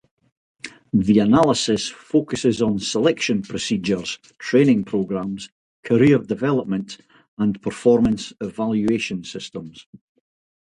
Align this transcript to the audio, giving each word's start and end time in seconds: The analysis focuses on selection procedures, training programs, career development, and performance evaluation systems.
The 0.93 1.19
analysis 1.19 1.87
focuses 1.87 2.59
on 2.63 2.79
selection 2.79 3.43
procedures, 3.43 4.17
training 4.39 4.85
programs, 4.85 5.51
career 5.83 6.17
development, 6.17 6.97
and 7.37 7.61
performance 7.61 8.33
evaluation 8.41 9.23
systems. 9.23 9.85